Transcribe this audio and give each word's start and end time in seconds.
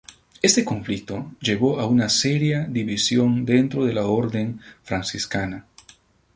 Este 0.41 0.65
conflicto 0.65 1.31
llevó 1.39 1.79
a 1.79 1.85
una 1.85 2.09
seria 2.09 2.65
división 2.65 3.45
dentro 3.45 3.85
de 3.85 3.93
la 3.93 4.07
Orden 4.07 4.59
franciscana. 4.81 5.67